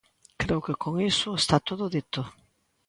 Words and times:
Creo 0.41 0.59
que 0.65 0.79
con 0.83 0.93
iso 1.11 1.29
está 1.41 1.57
todo 1.69 1.85
dito. 1.95 2.21